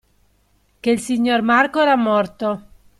Che 0.79 0.89
il 0.89 0.99
signor 0.99 1.43
Marco 1.43 1.79
era 1.79 1.95
morto. 1.95 2.63